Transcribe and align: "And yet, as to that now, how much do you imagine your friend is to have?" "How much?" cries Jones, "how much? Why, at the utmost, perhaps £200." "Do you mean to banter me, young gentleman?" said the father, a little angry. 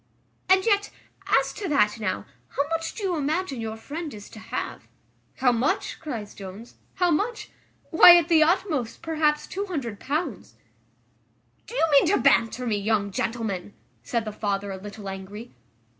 "And 0.49 0.65
yet, 0.65 0.89
as 1.27 1.53
to 1.53 1.67
that 1.69 1.99
now, 1.99 2.25
how 2.57 2.67
much 2.69 2.95
do 2.95 3.03
you 3.03 3.15
imagine 3.17 3.61
your 3.61 3.77
friend 3.77 4.11
is 4.15 4.31
to 4.31 4.39
have?" 4.39 4.87
"How 5.35 5.51
much?" 5.51 5.99
cries 5.99 6.33
Jones, 6.33 6.73
"how 6.95 7.11
much? 7.11 7.51
Why, 7.91 8.15
at 8.17 8.27
the 8.27 8.41
utmost, 8.41 9.03
perhaps 9.03 9.45
£200." 9.45 9.99
"Do 11.67 11.75
you 11.75 11.85
mean 11.91 12.07
to 12.07 12.17
banter 12.17 12.65
me, 12.65 12.77
young 12.77 13.11
gentleman?" 13.11 13.75
said 14.01 14.25
the 14.25 14.31
father, 14.31 14.71
a 14.71 14.77
little 14.77 15.07
angry. 15.07 15.51